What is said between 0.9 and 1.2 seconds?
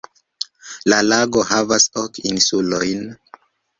La